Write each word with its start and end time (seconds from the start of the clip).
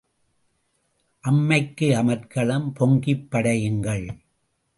அம்மைக்கு 1.23 1.87
அமர்க்களம் 1.95 2.71
பொங்கிப் 2.79 3.27
படையுங்கள். 3.31 4.07